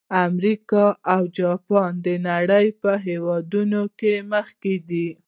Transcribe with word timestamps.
امریکا 0.25 0.85
او 1.13 1.21
جاپان 1.39 1.91
د 2.05 2.07
نړۍ 2.29 2.67
په 2.81 2.91
هېوادونو 3.07 3.81
کې 3.99 4.13
مخکې 4.33 4.75
دي. 4.89 5.07